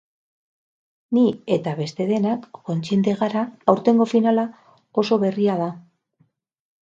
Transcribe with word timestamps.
Ni 1.17 1.25
eta 1.55 1.73
beste 1.79 2.07
denak 2.11 2.47
kontziente 2.69 3.13
gara, 3.19 3.43
aurtengo 3.75 4.07
finala 4.13 4.45
oso 5.03 5.19
berria 5.25 5.59
da. 5.63 5.69